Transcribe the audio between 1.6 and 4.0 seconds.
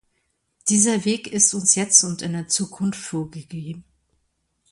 jetzt und in der Zukunft vorgegeben.